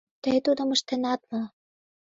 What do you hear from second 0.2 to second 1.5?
Тый тудым ыштенат мо?